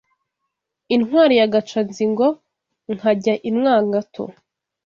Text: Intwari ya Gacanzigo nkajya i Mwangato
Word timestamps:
Intwari 0.95 1.33
ya 1.39 1.47
Gacanzigo 1.53 2.27
nkajya 2.95 3.35
i 3.49 3.51
Mwangato 3.57 4.23